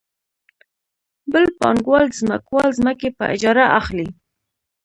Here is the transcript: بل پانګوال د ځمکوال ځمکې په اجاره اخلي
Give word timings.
بل 1.31 1.45
پانګوال 1.59 2.05
د 2.09 2.13
ځمکوال 2.21 2.69
ځمکې 2.79 3.09
په 3.17 3.23
اجاره 3.33 3.65
اخلي 3.79 4.07